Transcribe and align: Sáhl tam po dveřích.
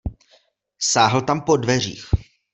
Sáhl 0.79 1.21
tam 1.21 1.41
po 1.41 1.57
dveřích. 1.57 2.05